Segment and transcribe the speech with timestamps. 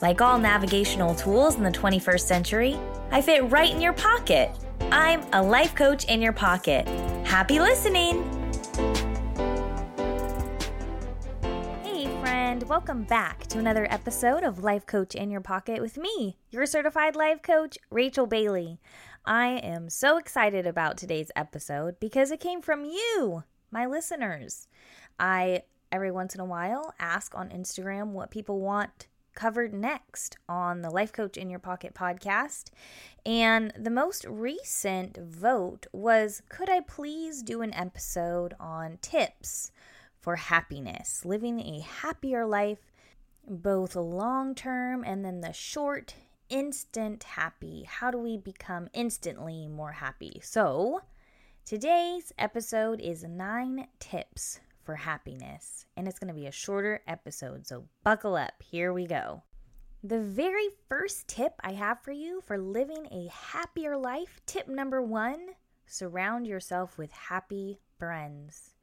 [0.00, 2.78] Like all navigational tools in the 21st century,
[3.10, 4.48] I fit right in your pocket.
[4.92, 6.86] I'm a life coach in your pocket.
[7.26, 8.22] Happy listening!
[11.82, 16.38] Hey, friend, welcome back to another episode of Life Coach in Your Pocket with me,
[16.50, 18.78] your certified life coach, Rachel Bailey.
[19.24, 23.42] I am so excited about today's episode because it came from you,
[23.72, 24.68] my listeners.
[25.18, 30.82] I, every once in a while, ask on Instagram what people want covered next on
[30.82, 32.70] the Life Coach in Your Pocket podcast.
[33.24, 39.70] And the most recent vote was Could I please do an episode on tips
[40.20, 42.90] for happiness, living a happier life,
[43.48, 46.14] both long term and then the short,
[46.48, 47.84] instant happy?
[47.84, 50.40] How do we become instantly more happy?
[50.42, 51.02] So,
[51.64, 55.84] today's episode is nine tips for happiness.
[55.98, 58.54] And it's going to be a shorter episode, so buckle up.
[58.62, 59.42] Here we go.
[60.02, 65.02] The very first tip I have for you for living a happier life tip number
[65.02, 65.40] one
[65.84, 68.76] surround yourself with happy friends.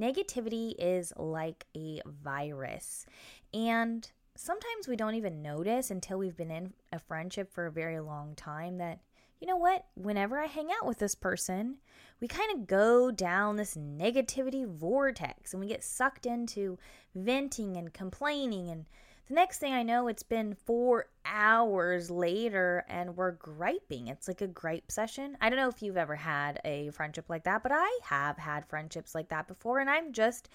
[0.00, 3.04] Negativity is like a virus,
[3.52, 8.00] and sometimes we don't even notice until we've been in a friendship for a very
[8.00, 9.00] long time that
[9.40, 9.86] you know what?
[9.94, 11.76] Whenever I hang out with this person,
[12.20, 16.78] we kind of go down this negativity vortex and we get sucked into
[17.14, 18.68] venting and complaining.
[18.68, 18.84] And
[19.28, 24.08] the next thing I know, it's been four hours later and we're griping.
[24.08, 25.38] It's like a gripe session.
[25.40, 28.66] I don't know if you've ever had a friendship like that, but I have had
[28.66, 29.78] friendships like that before.
[29.78, 30.50] And I'm just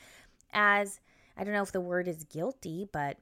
[0.53, 1.00] as,
[1.35, 3.18] I don't know if the word is guilty, but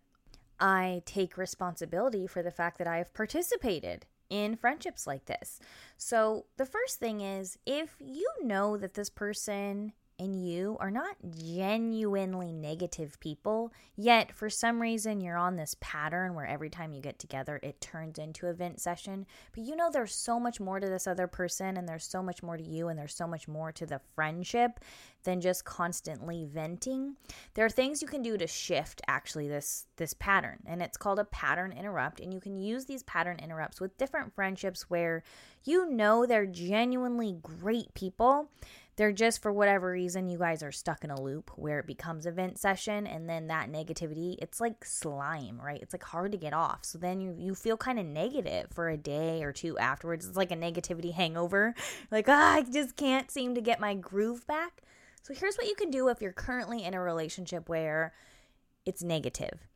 [0.59, 5.59] I take responsibility for the fact that I have participated in friendships like this.
[5.97, 11.17] So, the first thing is if you know that this person and you are not
[11.37, 17.01] genuinely negative people, yet for some reason you're on this pattern where every time you
[17.01, 20.79] get together it turns into a vent session, but you know there's so much more
[20.79, 23.49] to this other person and there's so much more to you and there's so much
[23.49, 24.79] more to the friendship
[25.23, 27.15] than just constantly venting.
[27.53, 31.19] There are things you can do to shift actually this this pattern and it's called
[31.19, 35.23] a pattern interrupt and you can use these pattern interrupts with different friendships where
[35.65, 38.49] you know they're genuinely great people
[38.95, 42.25] they're just for whatever reason you guys are stuck in a loop where it becomes
[42.25, 45.81] a vent session and then that negativity it's like slime right?
[45.81, 46.79] It's like hard to get off.
[46.83, 50.27] So then you, you feel kind of negative for a day or two afterwards.
[50.27, 51.73] It's like a negativity hangover.
[52.11, 54.81] Like ah, i just can't seem to get my groove back.
[55.23, 58.13] So here's what you can do if you're currently in a relationship where
[58.85, 59.67] it's negative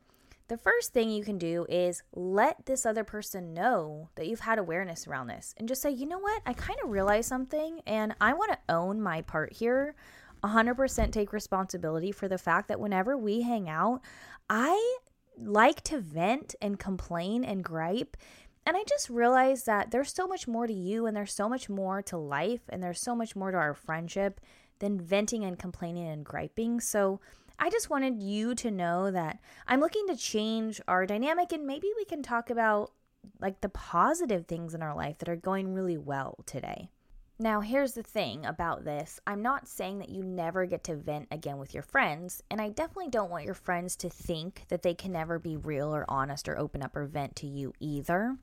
[0.47, 4.59] the first thing you can do is let this other person know that you've had
[4.59, 8.15] awareness around this and just say, you know what, I kind of realized something and
[8.21, 9.95] I want to own my part here.
[10.43, 14.01] 100% take responsibility for the fact that whenever we hang out,
[14.49, 14.97] I
[15.37, 18.15] like to vent and complain and gripe.
[18.67, 21.69] And I just realized that there's so much more to you and there's so much
[21.69, 24.41] more to life and there's so much more to our friendship
[24.79, 26.81] than venting and complaining and griping.
[26.81, 27.21] So,
[27.57, 31.87] I just wanted you to know that I'm looking to change our dynamic and maybe
[31.95, 32.91] we can talk about
[33.39, 36.89] like the positive things in our life that are going really well today.
[37.39, 41.27] Now, here's the thing about this I'm not saying that you never get to vent
[41.29, 44.95] again with your friends, and I definitely don't want your friends to think that they
[44.95, 48.37] can never be real or honest or open up or vent to you either.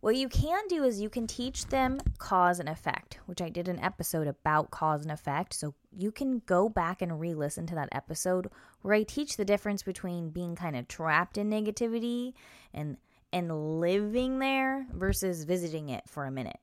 [0.00, 3.68] What you can do is you can teach them cause and effect, which I did
[3.68, 5.52] an episode about cause and effect.
[5.52, 9.44] So you can go back and re listen to that episode where I teach the
[9.44, 12.32] difference between being kind of trapped in negativity
[12.72, 12.96] and
[13.34, 16.60] and living there versus visiting it for a minute.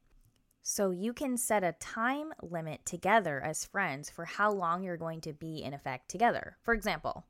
[0.63, 5.21] So you can set a time limit together as friends for how long you're going
[5.21, 6.57] to be in effect together.
[6.61, 7.25] For example,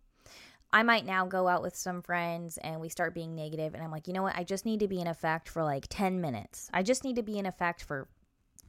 [0.73, 3.91] I might now go out with some friends and we start being negative, and I'm
[3.91, 4.37] like, you know what?
[4.37, 6.69] I just need to be in effect for like 10 minutes.
[6.73, 8.07] I just need to be in effect for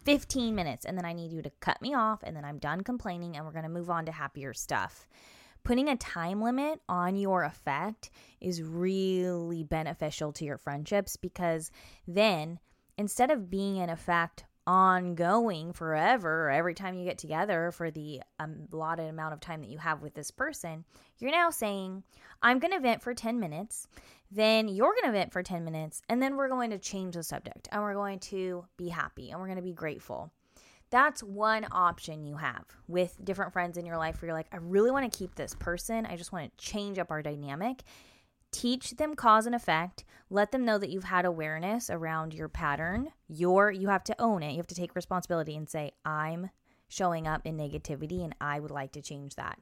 [0.05, 2.83] 15 minutes, and then I need you to cut me off, and then I'm done
[2.83, 5.07] complaining, and we're going to move on to happier stuff.
[5.65, 8.11] Putting a time limit on your effect
[8.41, 11.71] is really beneficial to your friendships because
[12.09, 12.59] then
[12.99, 18.69] instead of being in effect ongoing forever every time you get together for the um,
[18.73, 20.85] allotted amount of time that you have with this person,
[21.19, 22.03] you're now saying,
[22.43, 23.89] I'm going to vent for 10 minutes.
[24.31, 27.23] then you're going to vent for 10 minutes and then we're going to change the
[27.23, 30.33] subject and we're going to be happy and we're going to be grateful.
[30.91, 34.59] That's one option you have with different friends in your life where you're like, I
[34.59, 36.05] really want to keep this person.
[36.05, 37.83] I just want to change up our dynamic.
[38.53, 40.05] Teach them cause and effect.
[40.31, 43.09] Let them know that you've had awareness around your pattern.
[43.27, 44.53] Your you have to own it.
[44.53, 46.51] You have to take responsibility and say, I'm
[46.89, 49.59] showing up in negativity and I would like to change that.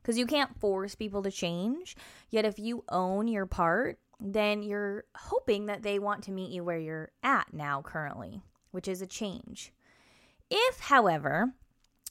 [0.00, 1.96] Because you can't force people to change.
[2.30, 6.62] Yet if you own your part, then you're hoping that they want to meet you
[6.62, 9.72] where you're at now currently, which is a change.
[10.50, 11.54] If, however,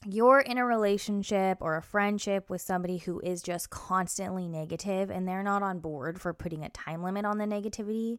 [0.06, 5.26] you're in a relationship or a friendship with somebody who is just constantly negative and
[5.26, 8.18] they're not on board for putting a time limit on the negativity,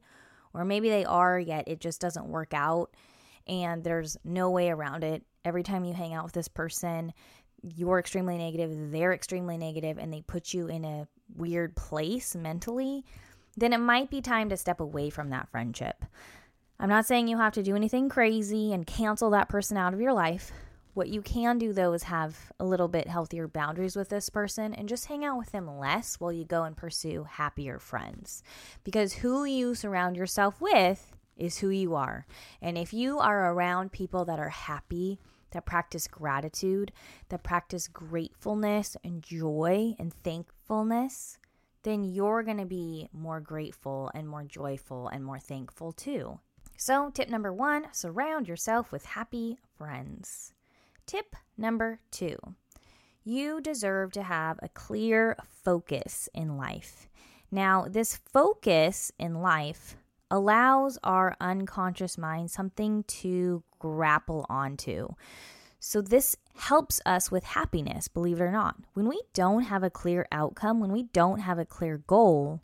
[0.54, 2.92] or maybe they are, yet it just doesn't work out
[3.48, 5.24] and there's no way around it.
[5.44, 7.14] Every time you hang out with this person,
[7.62, 13.06] you're extremely negative, they're extremely negative, and they put you in a weird place mentally,
[13.58, 16.04] then it might be time to step away from that friendship.
[16.80, 20.02] I'm not saying you have to do anything crazy and cancel that person out of
[20.02, 20.52] your life.
[20.96, 24.74] What you can do though is have a little bit healthier boundaries with this person
[24.74, 28.42] and just hang out with them less while you go and pursue happier friends.
[28.86, 32.26] Because who you surround yourself with is who you are.
[32.62, 35.20] And if you are around people that are happy,
[35.52, 36.94] that practice gratitude,
[37.28, 41.40] that practice gratefulness and joy and thankfulness,
[41.84, 46.40] then you're going to be more grateful and more joyful and more thankful too.
[46.78, 50.55] So, tip number one surround yourself with happy friends.
[51.06, 52.38] Tip number two
[53.28, 57.10] you deserve to have a clear focus in life.
[57.52, 59.98] Now, this focus in life
[60.30, 65.10] allows our unconscious mind something to grapple onto.
[65.80, 68.76] So, this helps us with happiness, believe it or not.
[68.94, 72.62] When we don't have a clear outcome, when we don't have a clear goal,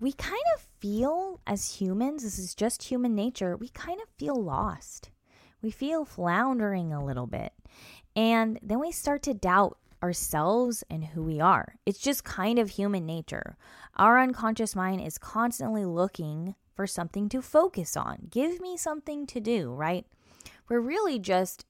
[0.00, 4.40] we kind of feel as humans, this is just human nature, we kind of feel
[4.40, 5.09] lost.
[5.62, 7.52] We feel floundering a little bit.
[8.16, 11.74] And then we start to doubt ourselves and who we are.
[11.84, 13.56] It's just kind of human nature.
[13.96, 18.28] Our unconscious mind is constantly looking for something to focus on.
[18.30, 20.06] Give me something to do, right?
[20.68, 21.66] We're really just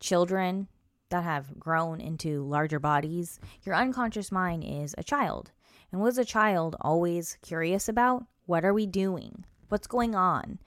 [0.00, 0.68] children
[1.10, 3.40] that have grown into larger bodies.
[3.64, 5.50] Your unconscious mind is a child.
[5.90, 8.26] And was a child always curious about?
[8.46, 9.44] What are we doing?
[9.68, 10.58] What's going on?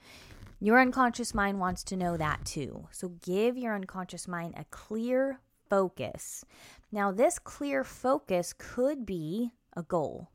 [0.62, 2.86] Your unconscious mind wants to know that too.
[2.92, 6.44] So give your unconscious mind a clear focus.
[6.92, 10.30] Now, this clear focus could be a goal.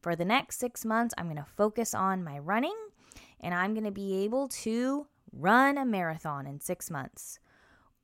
[0.00, 2.76] For the next six months, I'm going to focus on my running
[3.40, 7.40] and I'm going to be able to run a marathon in six months.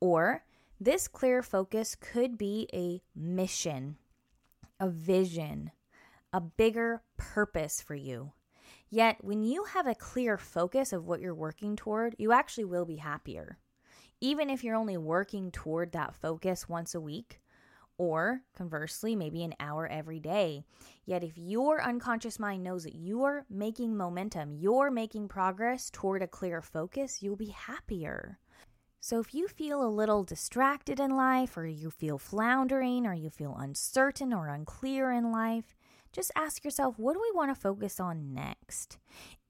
[0.00, 0.43] Or
[0.81, 3.96] this clear focus could be a mission,
[4.81, 5.70] a vision,
[6.32, 8.32] a bigger purpose for you.
[8.90, 12.87] Yet, when you have a clear focus of what you're working toward, you actually will
[12.87, 13.58] be happier.
[14.20, 17.40] Even if you're only working toward that focus once a week,
[17.99, 20.64] or conversely, maybe an hour every day.
[21.05, 26.29] Yet, if your unconscious mind knows that you're making momentum, you're making progress toward a
[26.29, 28.38] clear focus, you'll be happier.
[29.00, 33.31] So, if you feel a little distracted in life, or you feel floundering, or you
[33.31, 35.76] feel uncertain or unclear in life,
[36.12, 38.99] just ask yourself, what do we want to focus on next?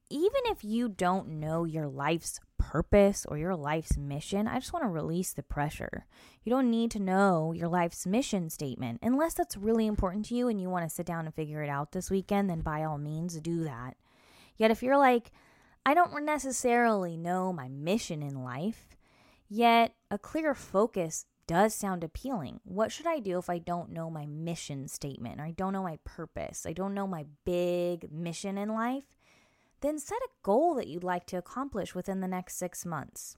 [0.09, 4.83] Even if you don't know your life's purpose or your life's mission, I just want
[4.83, 6.05] to release the pressure.
[6.43, 10.47] You don't need to know your life's mission statement unless that's really important to you
[10.47, 12.97] and you want to sit down and figure it out this weekend, then by all
[12.97, 13.97] means do that.
[14.57, 15.31] Yet if you're like,
[15.85, 18.97] I don't necessarily know my mission in life,
[19.47, 22.59] yet a clear focus does sound appealing.
[22.63, 25.81] What should I do if I don't know my mission statement or I don't know
[25.81, 26.67] my purpose?
[26.67, 29.15] I don't know my big mission in life?
[29.81, 33.35] Then set a goal that you'd like to accomplish within the next six months.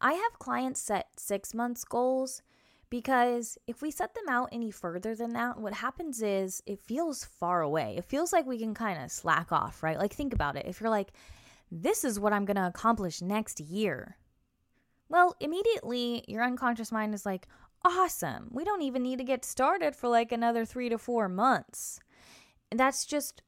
[0.00, 2.40] I have clients set six months goals
[2.88, 7.26] because if we set them out any further than that, what happens is it feels
[7.26, 7.96] far away.
[7.98, 9.98] It feels like we can kind of slack off, right?
[9.98, 10.64] Like, think about it.
[10.66, 11.12] If you're like,
[11.70, 14.16] this is what I'm going to accomplish next year,
[15.08, 17.48] well, immediately your unconscious mind is like,
[17.84, 18.48] awesome.
[18.50, 22.00] We don't even need to get started for like another three to four months.
[22.70, 23.42] And that's just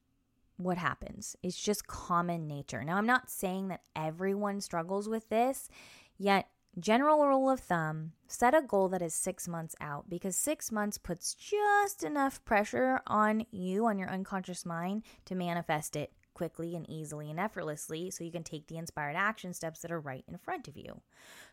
[0.57, 1.37] what happens.
[1.43, 2.85] It's just common nature.
[2.85, 5.69] Now, I'm not saying that everyone struggles with this,
[6.19, 6.49] yet,
[6.79, 10.99] general rule of thumb set a goal that is six months out because six months
[10.99, 16.89] puts just enough pressure on you, on your unconscious mind, to manifest it quickly and
[16.89, 20.39] easily and effortlessly so you can take the inspired action steps that are right in
[20.39, 21.01] front of you.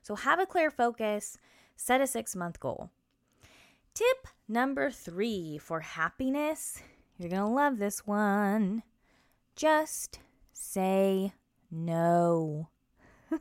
[0.04, 1.38] So have a clear focus,
[1.75, 2.92] set a six month goal.
[3.96, 6.82] Tip number three for happiness
[7.18, 8.84] you're going to love this one.
[9.56, 10.20] Just
[10.52, 11.34] say
[11.70, 12.70] no.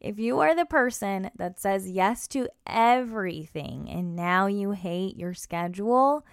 [0.00, 5.34] if you are the person that says yes to everything and now you hate your
[5.34, 6.24] schedule,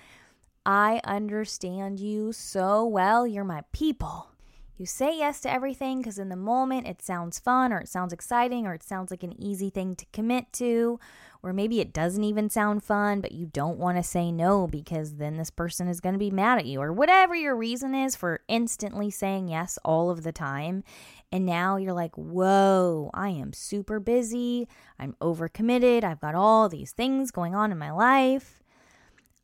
[0.65, 3.27] I understand you so well.
[3.27, 4.29] You're my people.
[4.77, 8.11] You say yes to everything because in the moment it sounds fun or it sounds
[8.11, 10.99] exciting or it sounds like an easy thing to commit to,
[11.43, 15.15] or maybe it doesn't even sound fun, but you don't want to say no because
[15.15, 18.15] then this person is going to be mad at you or whatever your reason is
[18.15, 20.83] for instantly saying yes all of the time.
[21.31, 24.67] And now you're like, whoa, I am super busy.
[24.97, 26.03] I'm overcommitted.
[26.03, 28.62] I've got all these things going on in my life.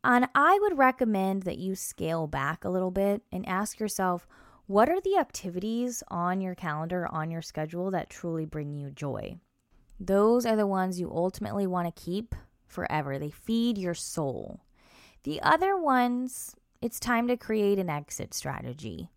[0.02, 4.26] And I would recommend that you scale back a little bit and ask yourself,
[4.66, 9.36] what are the activities on your calendar, on your schedule that truly bring you joy?
[9.98, 12.34] Those are the ones you ultimately want to keep
[12.66, 13.18] forever.
[13.18, 14.60] They feed your soul.
[15.24, 19.10] The other ones, it's time to create an exit strategy.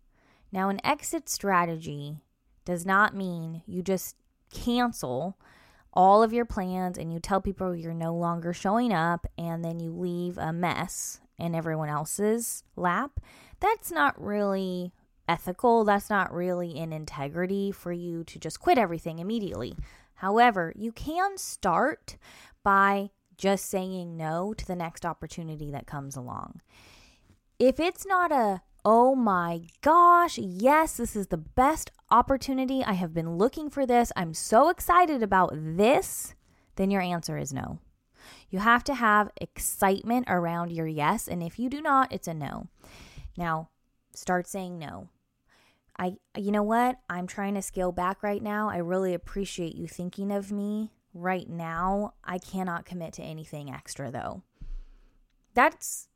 [0.52, 2.16] Now, an exit strategy
[2.64, 4.16] does not mean you just
[4.52, 5.38] cancel
[5.94, 9.80] all of your plans and you tell people you're no longer showing up and then
[9.80, 13.20] you leave a mess in everyone else's lap.
[13.60, 14.92] That's not really
[15.28, 15.84] ethical.
[15.84, 19.76] That's not really in integrity for you to just quit everything immediately.
[20.16, 22.16] However, you can start
[22.62, 26.60] by just saying no to the next opportunity that comes along.
[27.58, 32.84] If it's not a, oh my gosh, yes, this is the best opportunity.
[32.84, 34.12] I have been looking for this.
[34.14, 36.34] I'm so excited about this,
[36.76, 37.78] then your answer is no.
[38.50, 41.28] You have to have excitement around your yes.
[41.28, 42.68] And if you do not, it's a no.
[43.36, 43.68] Now,
[44.14, 45.08] start saying no.
[45.98, 46.98] I you know what?
[47.08, 48.68] I'm trying to scale back right now.
[48.68, 52.14] I really appreciate you thinking of me right now.
[52.24, 54.42] I cannot commit to anything extra though.
[55.54, 56.08] That's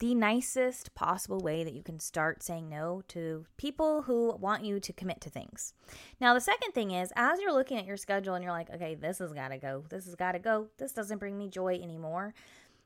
[0.00, 4.80] the nicest possible way that you can start saying no to people who want you
[4.80, 5.74] to commit to things.
[6.20, 8.94] Now, the second thing is as you're looking at your schedule and you're like, okay,
[8.94, 11.78] this has got to go, this has got to go, this doesn't bring me joy
[11.82, 12.34] anymore.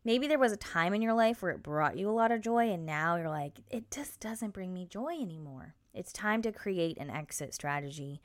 [0.05, 2.43] Maybe there was a time in your life where it brought you a lot of
[2.43, 5.77] joy, and now you're like, it just doesn't bring me joy anymore.
[5.95, 8.21] It's time to create an exit strategy.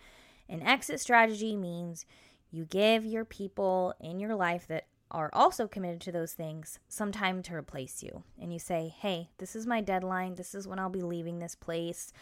[0.49, 2.05] An exit strategy means
[2.51, 7.11] you give your people in your life that are also committed to those things some
[7.11, 8.23] time to replace you.
[8.39, 10.35] And you say, hey, this is my deadline.
[10.35, 12.13] This is when I'll be leaving this place.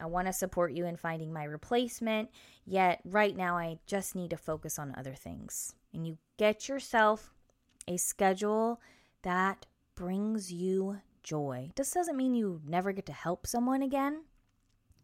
[0.00, 2.30] I want to support you in finding my replacement.
[2.64, 5.74] Yet, right now, I just need to focus on other things.
[5.92, 7.34] And you get yourself
[7.86, 8.80] a schedule
[9.22, 11.70] that brings you joy.
[11.76, 14.22] This doesn't mean you never get to help someone again.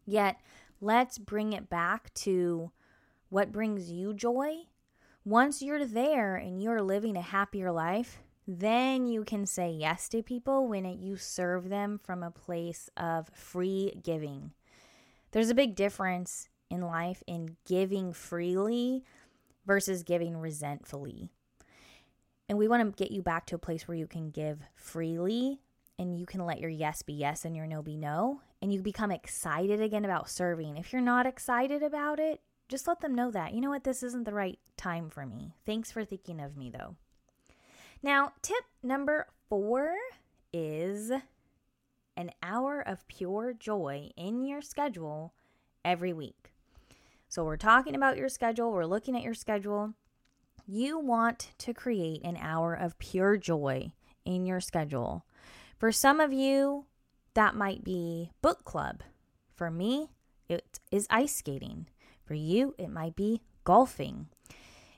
[0.05, 0.37] Yet,
[0.81, 2.71] let's bring it back to
[3.29, 4.63] what brings you joy.
[5.27, 10.23] Once you're there and you're living a happier life, then you can say yes to
[10.23, 14.51] people when it, you serve them from a place of free giving.
[15.31, 19.03] There's a big difference in life in giving freely
[19.65, 21.27] versus giving resentfully.
[22.47, 25.59] And we want to get you back to a place where you can give freely
[25.99, 28.81] and you can let your yes be yes and your no be no and you
[28.81, 30.77] become excited again about serving.
[30.77, 33.53] If you're not excited about it, just let them know that.
[33.53, 33.83] You know what?
[33.83, 35.53] This isn't the right time for me.
[35.65, 36.95] Thanks for thinking of me, though.
[38.03, 39.95] Now, tip number four
[40.53, 41.11] is
[42.15, 45.33] an hour of pure joy in your schedule
[45.83, 46.53] every week.
[47.29, 49.93] So, we're talking about your schedule, we're looking at your schedule.
[50.65, 53.91] You want to create an hour of pure joy
[54.25, 55.25] in your schedule.
[55.77, 56.85] For some of you,
[57.33, 59.01] that might be book club.
[59.55, 60.09] For me,
[60.49, 61.87] it is ice skating.
[62.27, 64.27] For you, it might be golfing.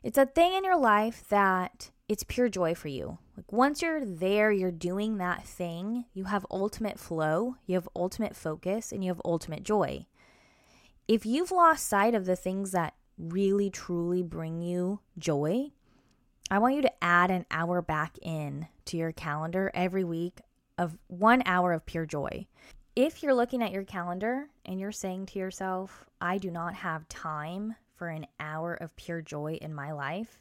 [0.01, 3.19] It's a thing in your life that it's pure joy for you.
[3.37, 8.35] Like once you're there, you're doing that thing, you have ultimate flow, you have ultimate
[8.35, 10.07] focus, and you have ultimate joy.
[11.07, 15.71] If you've lost sight of the things that really truly bring you joy,
[16.49, 20.39] I want you to add an hour back in to your calendar every week
[20.79, 22.47] of one hour of pure joy.
[22.95, 27.07] If you're looking at your calendar and you're saying to yourself, I do not have
[27.07, 30.39] time for an hour of pure joy in my life,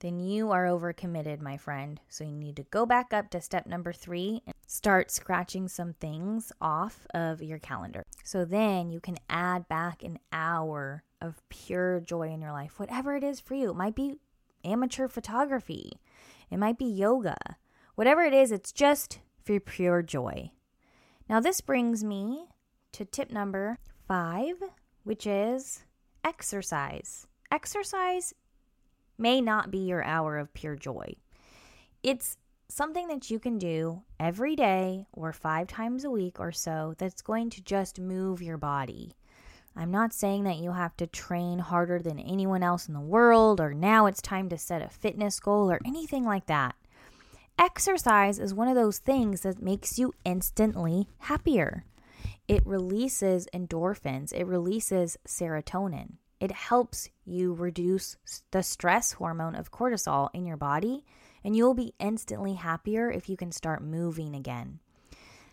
[0.00, 2.00] then you are overcommitted, my friend.
[2.08, 5.92] So you need to go back up to step number three and start scratching some
[5.92, 8.02] things off of your calendar.
[8.24, 13.14] So then you can add back an hour of pure joy in your life, whatever
[13.14, 13.70] it is for you.
[13.70, 14.18] It might be
[14.64, 16.00] amateur photography,
[16.50, 17.36] it might be yoga.
[17.94, 20.50] Whatever it is, it's just for pure joy.
[21.30, 22.46] Now, this brings me
[22.90, 24.56] to tip number five,
[25.04, 25.84] which is
[26.24, 27.28] exercise.
[27.52, 28.34] Exercise
[29.16, 31.14] may not be your hour of pure joy.
[32.02, 32.36] It's
[32.68, 37.22] something that you can do every day or five times a week or so that's
[37.22, 39.14] going to just move your body.
[39.76, 43.60] I'm not saying that you have to train harder than anyone else in the world
[43.60, 46.74] or now it's time to set a fitness goal or anything like that.
[47.60, 51.84] Exercise is one of those things that makes you instantly happier.
[52.48, 56.12] It releases endorphins, it releases serotonin.
[56.40, 58.16] It helps you reduce
[58.50, 61.04] the stress hormone of cortisol in your body,
[61.44, 64.80] and you'll be instantly happier if you can start moving again.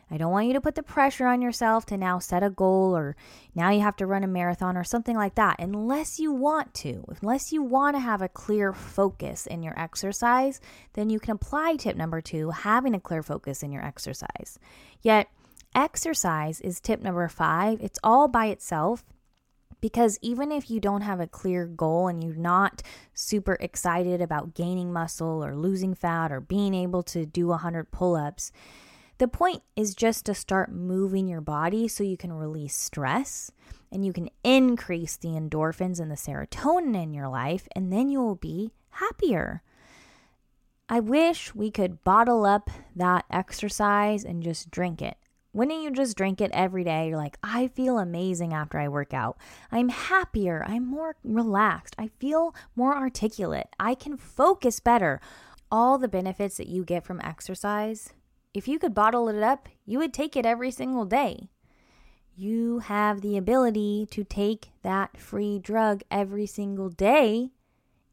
[0.09, 2.95] I don't want you to put the pressure on yourself to now set a goal
[2.95, 3.15] or
[3.53, 7.03] now you have to run a marathon or something like that, unless you want to.
[7.21, 10.61] Unless you want to have a clear focus in your exercise,
[10.93, 14.57] then you can apply tip number two having a clear focus in your exercise.
[15.01, 15.27] Yet,
[15.75, 19.03] exercise is tip number five, it's all by itself.
[19.79, 22.81] Because even if you don't have a clear goal and you're not
[23.13, 28.15] super excited about gaining muscle or losing fat or being able to do 100 pull
[28.15, 28.51] ups,
[29.17, 33.51] the point is just to start moving your body so you can release stress
[33.91, 38.19] and you can increase the endorphins and the serotonin in your life, and then you
[38.19, 39.61] will be happier.
[40.89, 45.17] I wish we could bottle up that exercise and just drink it.
[45.53, 47.07] Wouldn't you just drink it every day?
[47.07, 49.37] You're like, I feel amazing after I work out.
[49.71, 50.63] I'm happier.
[50.67, 51.95] I'm more relaxed.
[51.97, 53.67] I feel more articulate.
[53.79, 55.19] I can focus better.
[55.71, 58.13] All the benefits that you get from exercise,
[58.53, 61.49] if you could bottle it up, you would take it every single day.
[62.35, 67.49] You have the ability to take that free drug every single day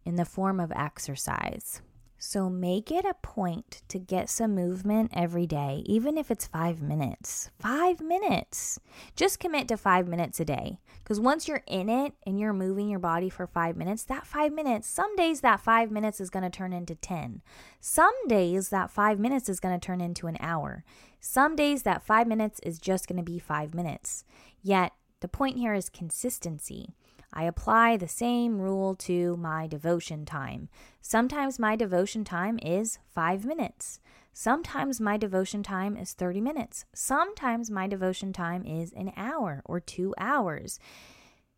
[0.05, 1.83] in the form of exercise.
[2.19, 6.81] So make it a point to get some movement every day, even if it's five
[6.81, 7.51] minutes.
[7.59, 8.81] Five minutes.
[9.15, 10.79] Just commit to five minutes a day.
[10.99, 14.53] Because once you're in it and you're moving your body for five minutes, that five
[14.53, 17.43] minutes, some days that five minutes is going to turn into 10.
[17.79, 20.83] Some days that five minutes is going to turn into an hour.
[21.21, 24.25] Some days that five minutes is just going to be five minutes.
[24.63, 26.95] Yet the point here is consistency.
[27.37, 30.69] I apply the same rule to my devotion time.
[31.01, 33.99] Sometimes my devotion time is five minutes.
[34.33, 36.85] Sometimes my devotion time is 30 minutes.
[36.95, 40.79] Sometimes my devotion time is an hour or two hours.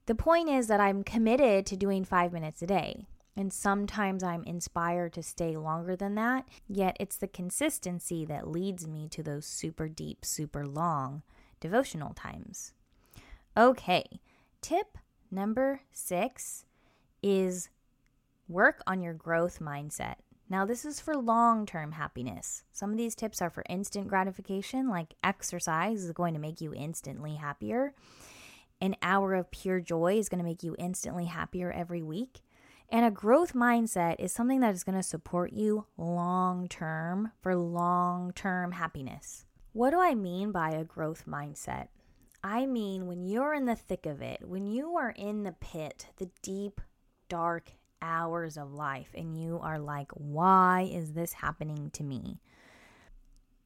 [0.07, 3.07] The point is that I'm committed to doing five minutes a day.
[3.37, 8.88] And sometimes I'm inspired to stay longer than that, yet it's the consistency that leads
[8.88, 11.22] me to those super deep, super long
[11.61, 12.72] devotional times.
[13.55, 14.05] Okay,
[14.62, 14.96] tip
[15.31, 16.65] Number six
[17.23, 17.69] is
[18.49, 20.17] work on your growth mindset.
[20.49, 22.62] Now, this is for long term happiness.
[22.73, 26.73] Some of these tips are for instant gratification, like exercise is going to make you
[26.73, 27.95] instantly happier.
[28.81, 32.43] An hour of pure joy is going to make you instantly happier every week.
[32.89, 37.57] And a growth mindset is something that is going to support you long term for
[37.57, 39.47] long term happiness.
[39.73, 41.89] What do I mean by a growth mindset?
[42.46, 46.06] I mean, when you're in the thick of it, when you are in the pit,
[46.18, 46.80] the deep,
[47.28, 52.40] dark hours of life, and you are like, why is this happening to me?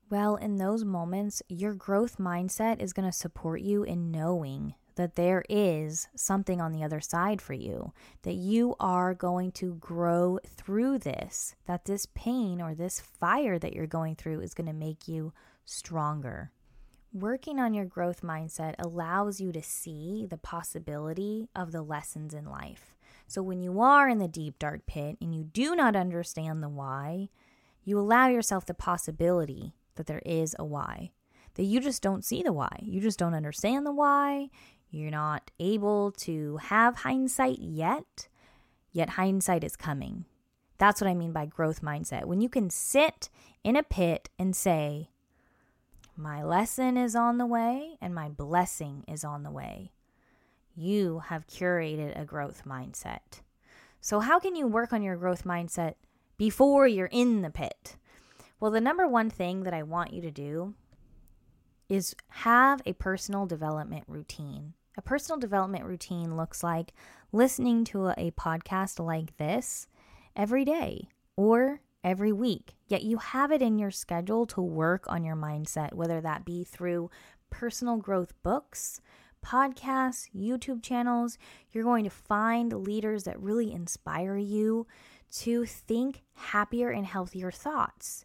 [0.08, 5.14] Well, in those moments, your growth mindset is going to support you in knowing that
[5.14, 10.38] there is something on the other side for you, that you are going to grow
[10.56, 14.72] through this, that this pain or this fire that you're going through is going to
[14.72, 15.34] make you
[15.66, 16.50] stronger.
[17.12, 22.44] Working on your growth mindset allows you to see the possibility of the lessons in
[22.44, 22.94] life.
[23.26, 26.68] So when you are in the deep, dark pit and you do not understand the
[26.68, 27.30] why,
[27.82, 31.10] you allow yourself the possibility that there is a why,
[31.54, 32.78] that you just don't see the why.
[32.80, 34.48] You just don't understand the why.
[34.88, 38.28] You're not able to have hindsight yet,
[38.92, 40.26] yet hindsight is coming.
[40.78, 42.26] That's what I mean by growth mindset.
[42.26, 43.30] When you can sit
[43.64, 45.10] in a pit and say,
[46.20, 49.92] my lesson is on the way and my blessing is on the way.
[50.76, 53.40] You have curated a growth mindset.
[54.00, 55.94] So, how can you work on your growth mindset
[56.36, 57.96] before you're in the pit?
[58.58, 60.74] Well, the number one thing that I want you to do
[61.88, 64.74] is have a personal development routine.
[64.96, 66.92] A personal development routine looks like
[67.32, 69.86] listening to a, podcast like this
[70.36, 75.24] every day or every week, yet you have it in your schedule to work on
[75.24, 77.10] your mindset, whether that be through
[77.50, 79.00] personal growth books,
[79.44, 81.38] podcasts, YouTube channels.
[81.72, 84.86] You're going to find leaders that really inspire you
[85.32, 88.24] to think happier and healthier thoughts.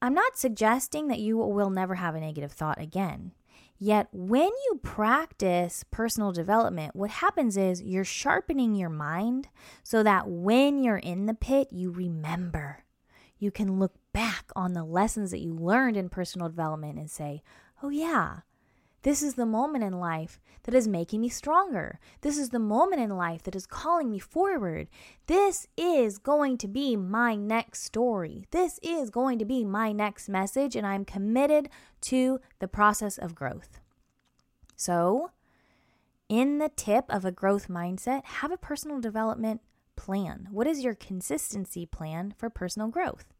[0.00, 3.32] I'm not suggesting that you will never have a negative thought again.
[3.80, 9.48] Yet, when you practice personal development, what happens is you're sharpening your mind
[9.84, 12.84] so that when you're in the pit, you remember.
[13.38, 17.42] you can look back on the lessons that you learned in personal development and say,
[17.82, 18.38] oh, yeah,
[19.02, 22.00] this is the moment in life that is making me stronger.
[22.20, 24.88] This is the moment in life that is calling me forward.
[25.26, 28.46] This is going to be my next story.
[28.50, 31.68] This is going to be my next message, and I'm committed
[32.02, 33.80] to the process of growth.
[34.76, 35.30] So,
[36.28, 39.62] in the tip of a growth mindset, have a personal development
[39.96, 40.48] plan.
[40.50, 43.32] What is your consistency plan for personal growth?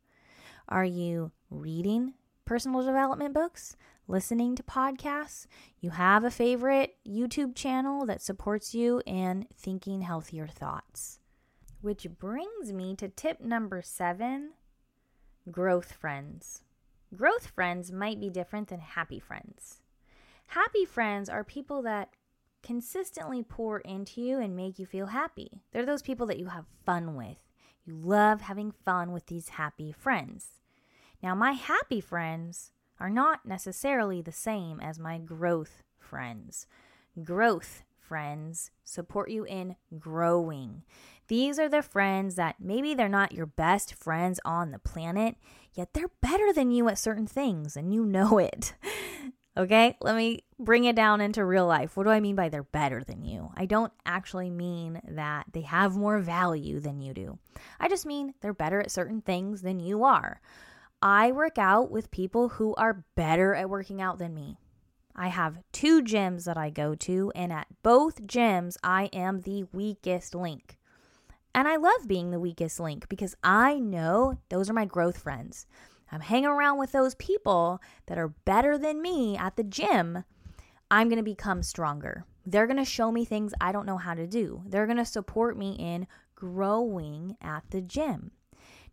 [0.68, 3.76] Are you reading personal development books?
[4.08, 5.46] Listening to podcasts,
[5.80, 11.20] you have a favorite YouTube channel that supports you in thinking healthier thoughts.
[11.82, 14.54] Which brings me to tip number seven
[15.50, 16.62] growth friends.
[17.14, 19.82] Growth friends might be different than happy friends.
[20.48, 22.08] Happy friends are people that
[22.62, 25.62] consistently pour into you and make you feel happy.
[25.70, 27.36] They're those people that you have fun with.
[27.84, 30.46] You love having fun with these happy friends.
[31.22, 36.66] Now, my happy friends are not necessarily the same as my growth friends.
[37.22, 40.82] Growth friends support you in growing.
[41.28, 45.36] These are the friends that maybe they're not your best friends on the planet,
[45.74, 48.74] yet they're better than you at certain things and you know it.
[49.56, 51.96] okay, let me bring it down into real life.
[51.96, 53.50] What do I mean by they're better than you?
[53.56, 57.38] I don't actually mean that they have more value than you do.
[57.78, 60.40] I just mean they're better at certain things than you are.
[61.00, 64.58] I work out with people who are better at working out than me.
[65.14, 69.64] I have two gyms that I go to, and at both gyms, I am the
[69.72, 70.76] weakest link.
[71.54, 75.66] And I love being the weakest link because I know those are my growth friends.
[76.10, 80.24] I'm hanging around with those people that are better than me at the gym.
[80.90, 82.24] I'm going to become stronger.
[82.46, 84.62] They're going to show me things I don't know how to do.
[84.66, 88.32] They're going to support me in growing at the gym.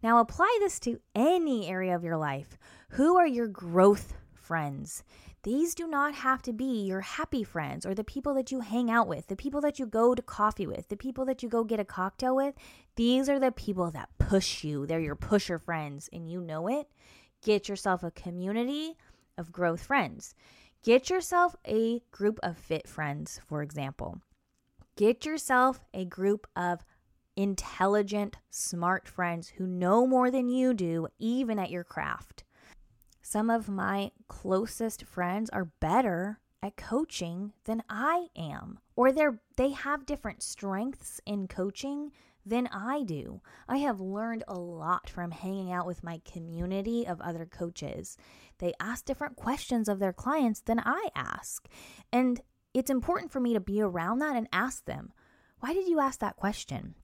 [0.03, 2.57] Now, apply this to any area of your life.
[2.89, 5.03] Who are your growth friends?
[5.43, 8.89] These do not have to be your happy friends or the people that you hang
[8.89, 11.63] out with, the people that you go to coffee with, the people that you go
[11.63, 12.55] get a cocktail with.
[12.95, 14.87] These are the people that push you.
[14.87, 16.87] They're your pusher friends, and you know it.
[17.43, 18.97] Get yourself a community
[19.37, 20.33] of growth friends.
[20.83, 24.21] Get yourself a group of fit friends, for example.
[24.97, 26.83] Get yourself a group of
[27.35, 32.43] intelligent, smart friends who know more than you do, even at your craft.
[33.21, 39.71] Some of my closest friends are better at coaching than I am, or they're they
[39.71, 42.11] have different strengths in coaching
[42.45, 43.41] than I do.
[43.67, 48.17] I have learned a lot from hanging out with my community of other coaches.
[48.59, 51.67] They ask different questions of their clients than I ask.
[52.11, 52.41] And
[52.73, 55.11] it's important for me to be around that and ask them,
[55.59, 56.95] why did you ask that question?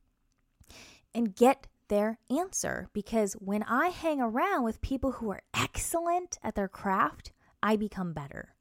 [1.14, 6.56] And get their answer because when I hang around with people who are excellent at
[6.56, 8.56] their craft, I become better.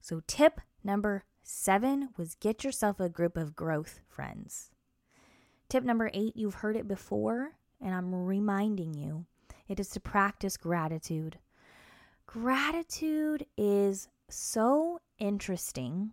[0.00, 4.70] So, tip number seven was get yourself a group of growth friends.
[5.68, 9.26] Tip number eight, you've heard it before, and I'm reminding you
[9.68, 11.38] it is to practice gratitude.
[12.26, 16.12] Gratitude is so interesting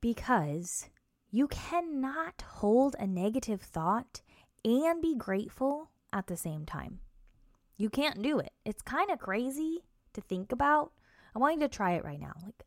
[0.00, 0.88] because
[1.30, 4.20] you cannot hold a negative thought
[4.66, 6.98] and be grateful at the same time.
[7.76, 8.52] You can't do it.
[8.64, 10.90] It's kind of crazy to think about.
[11.34, 12.32] I want you to try it right now.
[12.42, 12.64] Like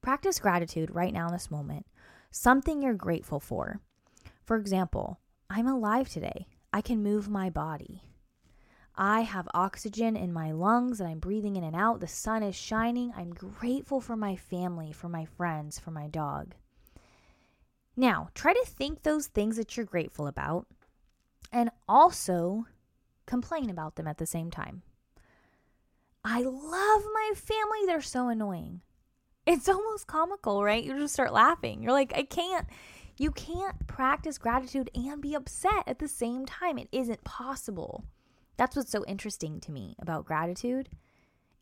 [0.00, 1.86] practice gratitude right now in this moment.
[2.30, 3.80] Something you're grateful for.
[4.44, 6.46] For example, I'm alive today.
[6.72, 8.02] I can move my body.
[8.94, 12.00] I have oxygen in my lungs and I'm breathing in and out.
[12.00, 13.12] The sun is shining.
[13.16, 16.54] I'm grateful for my family, for my friends, for my dog.
[17.96, 20.66] Now, try to think those things that you're grateful about
[21.52, 22.66] and also
[23.26, 24.82] complain about them at the same time.
[26.24, 27.86] I love my family.
[27.86, 28.82] They're so annoying.
[29.46, 30.84] It's almost comical, right?
[30.84, 31.82] You just start laughing.
[31.82, 32.66] You're like, I can't.
[33.16, 36.78] You can't practice gratitude and be upset at the same time.
[36.78, 38.04] It isn't possible.
[38.56, 40.88] That's what's so interesting to me about gratitude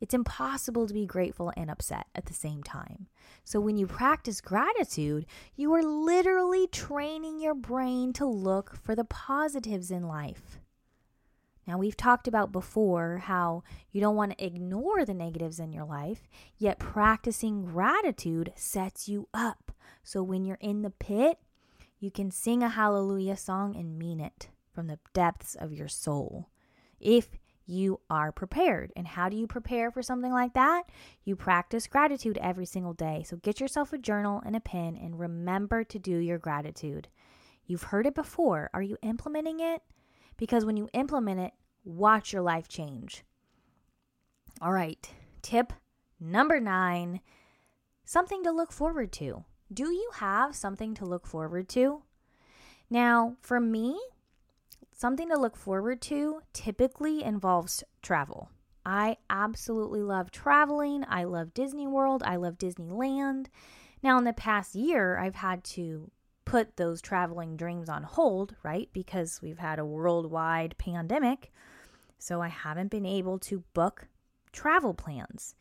[0.00, 3.08] it's impossible to be grateful and upset at the same time.
[3.44, 9.04] So, when you practice gratitude, you are literally training your brain to look for the
[9.04, 10.58] positives in life.
[11.66, 15.84] Now, we've talked about before how you don't want to ignore the negatives in your
[15.84, 19.72] life, yet practicing gratitude sets you up.
[20.02, 21.38] So, when you're in the pit,
[21.98, 26.48] you can sing a hallelujah song and mean it from the depths of your soul.
[27.00, 27.30] If
[27.68, 28.92] you are prepared.
[28.96, 30.84] And how do you prepare for something like that?
[31.24, 33.24] You practice gratitude every single day.
[33.26, 37.08] So get yourself a journal and a pen and remember to do your gratitude.
[37.66, 38.70] You've heard it before.
[38.72, 39.82] Are you implementing it?
[40.38, 41.52] Because when you implement it,
[41.84, 43.22] watch your life change.
[44.62, 45.08] All right,
[45.42, 45.72] tip
[46.18, 47.20] number nine
[48.04, 49.44] something to look forward to.
[49.70, 52.02] Do you have something to look forward to?
[52.88, 54.00] Now, for me,
[54.98, 58.50] something to look forward to typically involves travel.
[58.84, 61.04] I absolutely love traveling.
[61.08, 62.24] I love Disney World.
[62.24, 63.46] I love Disneyland.
[64.02, 66.10] Now, in the past year, I've had to
[66.44, 68.88] put those traveling dreams on hold, right?
[68.92, 71.52] Because we've had a worldwide pandemic.
[72.18, 74.08] So I haven't been able to book
[74.50, 75.54] travel plans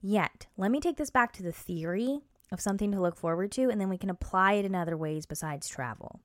[0.00, 0.46] yet.
[0.56, 2.20] Let me take this back to the theory
[2.52, 5.26] of something to look forward to, and then we can apply it in other ways
[5.26, 6.20] besides travel.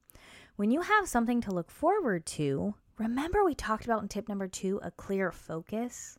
[0.58, 4.48] When you have something to look forward to, remember we talked about in tip number
[4.48, 6.18] two a clear focus?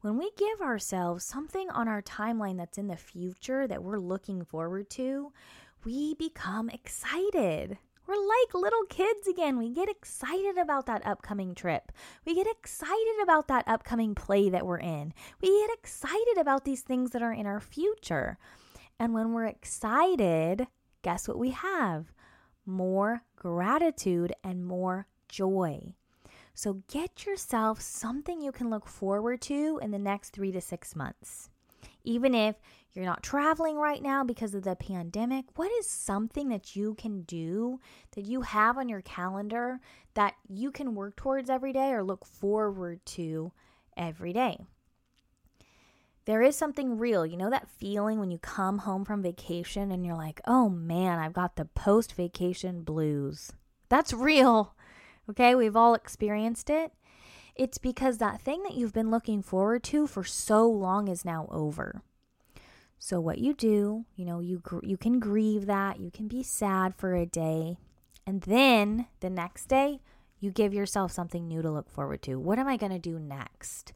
[0.00, 4.42] When we give ourselves something on our timeline that's in the future that we're looking
[4.42, 5.32] forward to,
[5.84, 7.76] we become excited.
[8.06, 9.58] We're like little kids again.
[9.58, 11.92] We get excited about that upcoming trip.
[12.24, 15.12] We get excited about that upcoming play that we're in.
[15.42, 18.38] We get excited about these things that are in our future.
[18.98, 20.68] And when we're excited,
[21.02, 22.14] guess what we have?
[22.66, 25.94] More gratitude and more joy.
[26.54, 30.94] So get yourself something you can look forward to in the next three to six
[30.94, 31.50] months.
[32.04, 32.56] Even if
[32.92, 37.22] you're not traveling right now because of the pandemic, what is something that you can
[37.22, 37.80] do
[38.14, 39.80] that you have on your calendar
[40.14, 43.50] that you can work towards every day or look forward to
[43.96, 44.58] every day?
[46.26, 47.26] There is something real.
[47.26, 51.18] You know that feeling when you come home from vacation and you're like, oh man,
[51.18, 53.52] I've got the post vacation blues.
[53.90, 54.74] That's real.
[55.28, 56.92] Okay, we've all experienced it.
[57.54, 61.46] It's because that thing that you've been looking forward to for so long is now
[61.50, 62.02] over.
[62.98, 66.42] So what you do, you know, you gr- you can grieve that, you can be
[66.42, 67.76] sad for a day,
[68.26, 70.00] and then the next day
[70.40, 72.36] you give yourself something new to look forward to.
[72.36, 73.92] What am I going to do next?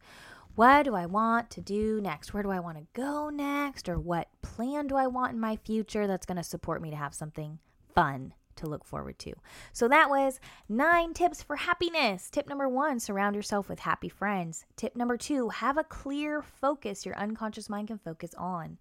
[0.58, 2.34] What do I want to do next?
[2.34, 3.88] Where do I want to go next?
[3.88, 6.96] Or what plan do I want in my future that's going to support me to
[6.96, 7.60] have something
[7.94, 9.34] fun to look forward to.
[9.72, 12.28] So that was nine tips for happiness.
[12.28, 14.66] Tip number one surround yourself with happy friends.
[14.74, 18.78] Tip number two have a clear focus your unconscious mind can focus on.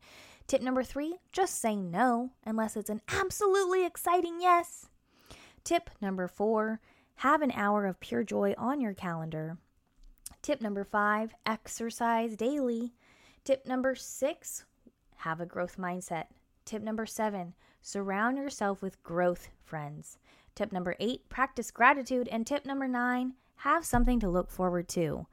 [0.48, 4.88] Tip number three just say no unless it's an absolutely exciting yes.
[5.64, 6.80] Tip number four
[7.18, 9.60] have an hour of pure joy on your calendar.
[10.48, 12.94] Tip number five exercise daily.
[13.44, 14.64] Tip number six
[15.18, 16.28] have a growth mindset.
[16.64, 20.20] Tip number seven surround yourself with growth friends.
[20.56, 22.30] Tip number eight practice gratitude.
[22.30, 25.28] And tip number nine have something to look forward to.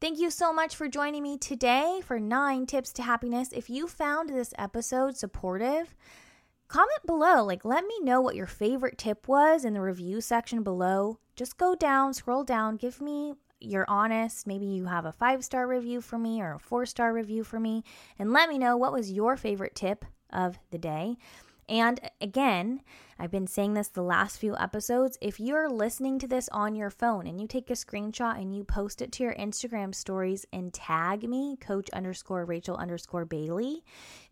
[0.00, 3.50] Thank you so much for joining me today for nine tips to happiness.
[3.52, 5.94] If you found this episode supportive,
[6.66, 7.44] comment below.
[7.44, 11.20] Like, let me know what your favorite tip was in the review section below.
[11.36, 14.46] Just go down, scroll down, give me you're honest.
[14.46, 17.60] Maybe you have a five star review for me or a four star review for
[17.60, 17.84] me,
[18.18, 21.16] and let me know what was your favorite tip of the day.
[21.68, 22.82] And again,
[23.18, 25.18] I've been saying this the last few episodes.
[25.20, 28.62] If you're listening to this on your phone and you take a screenshot and you
[28.62, 33.82] post it to your Instagram stories and tag me, coach underscore Rachel underscore Bailey,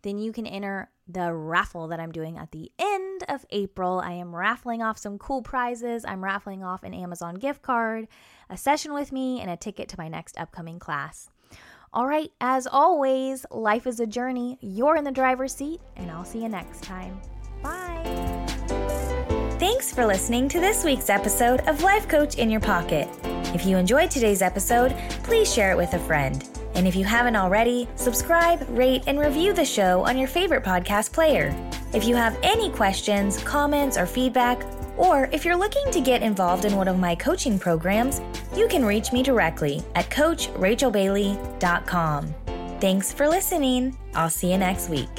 [0.03, 3.99] then you can enter the raffle that I'm doing at the end of April.
[3.99, 6.05] I am raffling off some cool prizes.
[6.05, 8.07] I'm raffling off an Amazon gift card,
[8.49, 11.29] a session with me, and a ticket to my next upcoming class.
[11.95, 14.57] All right, as always, life is a journey.
[14.59, 17.21] You're in the driver's seat, and I'll see you next time.
[17.63, 18.03] Bye.
[19.57, 23.07] Thanks for listening to this week's episode of Life Coach in Your Pocket.
[23.55, 26.45] If you enjoyed today's episode, please share it with a friend.
[26.73, 31.13] And if you haven't already, subscribe, rate, and review the show on your favorite podcast
[31.13, 31.55] player.
[31.93, 34.61] If you have any questions, comments, or feedback,
[34.97, 38.21] or if you're looking to get involved in one of my coaching programs,
[38.55, 42.35] you can reach me directly at CoachRachelBailey.com.
[42.79, 43.97] Thanks for listening.
[44.13, 45.09] I'll see you next week.